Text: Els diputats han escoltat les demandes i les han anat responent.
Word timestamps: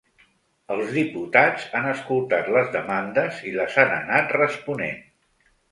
Els 0.75 0.89
diputats 0.95 1.67
han 1.81 1.91
escoltat 1.91 2.51
les 2.57 2.73
demandes 2.79 3.45
i 3.53 3.57
les 3.61 3.81
han 3.85 3.97
anat 4.03 4.39
responent. 4.43 5.03